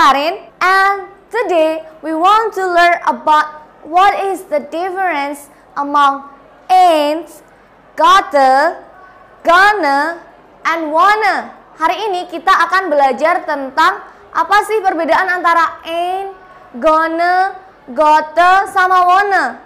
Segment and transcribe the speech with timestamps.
[0.00, 6.24] Karin and today we want to learn about what is the difference among
[6.72, 7.28] ain't,
[8.00, 8.80] gotta,
[9.44, 10.24] gonna,
[10.64, 11.52] and wanna.
[11.76, 14.00] Hari ini kita akan belajar tentang
[14.32, 16.32] apa sih perbedaan antara ain't,
[16.80, 17.60] gonna,
[17.92, 19.60] gotta, sama wanna.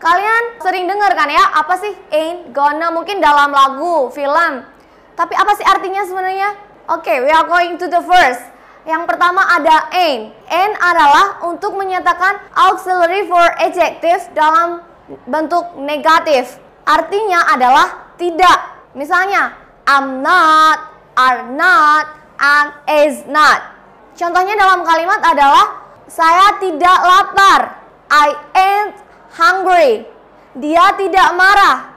[0.00, 4.64] Kalian sering dengar kan ya, apa sih ain't, gonna, mungkin dalam lagu, film.
[5.12, 6.56] Tapi apa sih artinya sebenarnya?
[6.88, 8.51] Oke, okay, we are going to the first.
[8.82, 10.34] Yang pertama ada ain't.
[10.50, 14.82] Ain't adalah untuk menyatakan auxiliary for adjective dalam
[15.30, 16.58] bentuk negatif.
[16.82, 18.90] Artinya adalah tidak.
[18.98, 19.54] Misalnya,
[19.86, 20.78] I'm not,
[21.14, 22.68] are not, and
[23.06, 23.70] is not.
[24.18, 25.66] Contohnya dalam kalimat adalah
[26.10, 27.60] saya tidak lapar.
[28.10, 28.96] I ain't
[29.32, 30.04] hungry.
[30.58, 31.96] Dia tidak marah.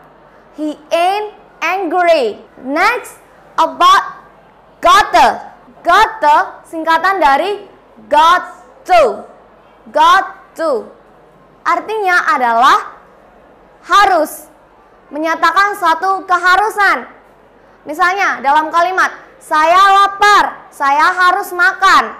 [0.55, 2.39] He ain't angry.
[2.63, 3.19] Next,
[3.59, 4.23] about
[4.79, 5.54] gotta.
[5.85, 7.61] Gotta singkatan dari
[8.09, 9.21] got to.
[9.93, 10.89] Got to.
[11.61, 12.97] Artinya adalah
[13.85, 14.49] harus.
[15.13, 17.05] Menyatakan suatu keharusan.
[17.85, 22.17] Misalnya dalam kalimat, saya lapar, saya harus makan.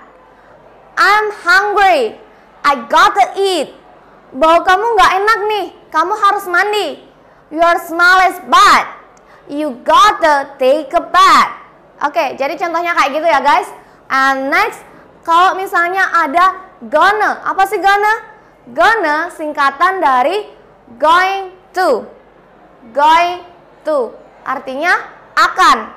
[0.94, 2.22] I'm hungry,
[2.62, 3.74] I gotta eat.
[4.30, 7.02] Bau kamu nggak enak nih, kamu harus mandi.
[7.50, 8.86] Your smell is bad,
[9.50, 11.65] you gotta take a bath.
[12.04, 13.70] Oke, jadi contohnya kayak gitu ya guys.
[14.12, 14.84] And next,
[15.24, 18.14] kalau misalnya ada gonna, apa sih gonna?
[18.76, 20.52] Gonna singkatan dari
[21.00, 22.04] going to.
[22.92, 23.48] Going
[23.88, 24.12] to,
[24.44, 24.94] artinya
[25.34, 25.96] akan.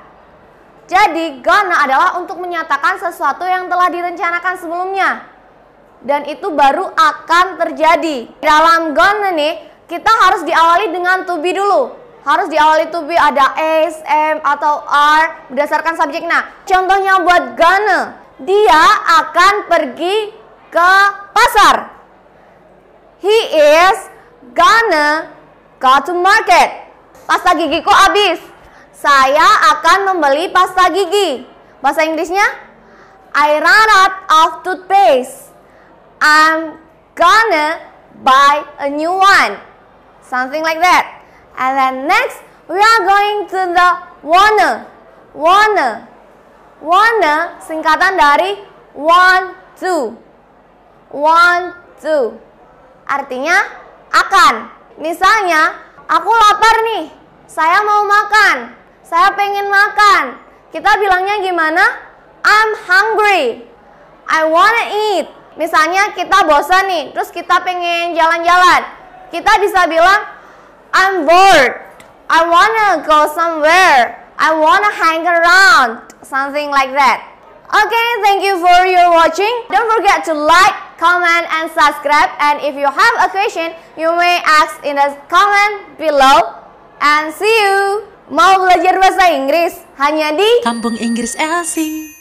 [0.89, 5.27] Jadi gonna adalah untuk menyatakan sesuatu yang telah direncanakan sebelumnya.
[5.99, 8.39] Dan itu baru akan terjadi.
[8.39, 13.55] Dalam gonna nih, kita harus diawali dengan to be dulu harus diawali to be ada
[13.87, 16.27] s, m atau r berdasarkan subjek.
[16.27, 18.83] Nah, contohnya buat gonna, dia
[19.23, 20.31] akan pergi
[20.69, 20.91] ke
[21.31, 21.97] pasar.
[23.19, 23.97] He is
[24.55, 25.31] gonna
[25.79, 26.87] go to market.
[27.27, 28.39] Pasta gigiku habis.
[28.95, 31.47] Saya akan membeli pasta gigi.
[31.79, 32.43] Bahasa Inggrisnya,
[33.31, 35.55] I run out of toothpaste.
[36.19, 36.75] I'm
[37.15, 37.79] gonna
[38.19, 39.55] buy a new one.
[40.19, 41.18] Something like that.
[41.59, 42.39] And then next,
[42.71, 43.89] we are going to the
[44.23, 44.87] wanna.
[45.35, 46.07] Wanna.
[46.79, 48.63] Wanna singkatan dari
[48.95, 50.15] want to.
[51.11, 52.39] Want to.
[53.03, 53.59] Artinya
[54.07, 54.71] akan.
[55.03, 55.75] Misalnya,
[56.07, 57.11] aku lapar nih.
[57.51, 58.71] Saya mau makan.
[59.03, 60.39] Saya pengen makan.
[60.71, 61.83] Kita bilangnya gimana?
[62.39, 63.67] I'm hungry.
[64.31, 65.27] I wanna eat.
[65.59, 68.81] Misalnya kita bosan nih, terus kita pengen jalan-jalan.
[69.27, 70.38] Kita bisa bilang
[70.93, 71.73] I'm bored.
[72.29, 74.21] I wanna go somewhere.
[74.37, 76.05] I wanna hang around.
[76.21, 77.25] Something like that.
[77.69, 79.53] Okay, thank you for your watching.
[79.69, 82.33] Don't forget to like, comment, and subscribe.
[82.41, 86.65] And if you have a question, you may ask in the comment below.
[87.01, 88.09] And see you.
[88.29, 89.85] Mau belajar bahasa Inggris?
[89.97, 92.18] Hanya di Kampung Inggris Elsie.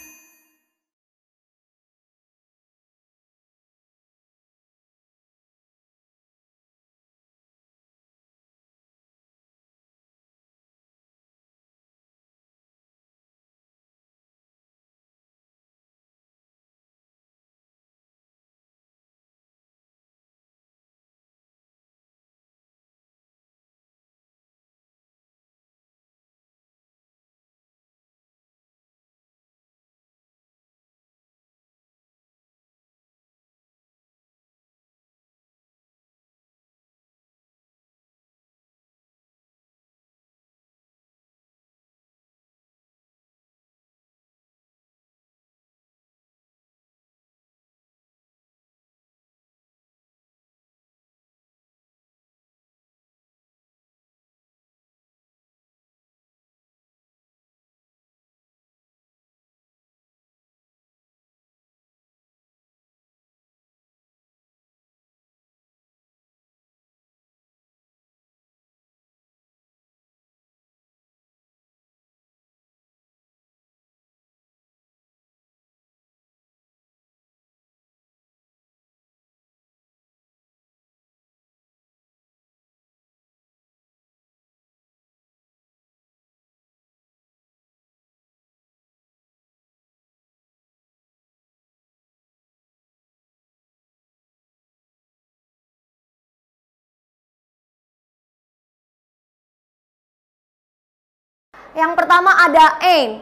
[101.77, 103.21] Yang pertama ada ain't.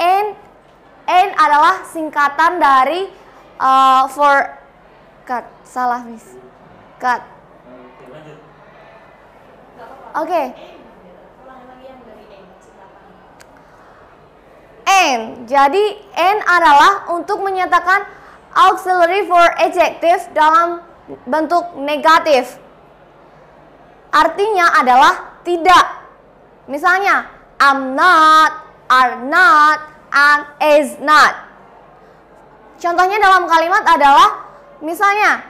[0.00, 0.32] Ain't,
[1.06, 3.10] ain't adalah singkatan dari
[3.60, 4.58] uh, for
[5.28, 6.38] cut salah miss.
[6.98, 7.22] Cut.
[10.10, 10.26] Oke.
[10.26, 10.46] Okay.
[14.90, 15.84] and jadi
[16.18, 18.04] and adalah untuk menyatakan
[18.52, 20.82] auxiliary for adjective dalam
[21.24, 22.58] bentuk negatif.
[24.10, 26.02] Artinya adalah tidak.
[26.66, 27.30] Misalnya
[27.60, 29.78] I'm not are not
[30.10, 30.40] and
[30.80, 31.46] is not.
[32.80, 34.28] Contohnya dalam kalimat adalah
[34.82, 35.49] misalnya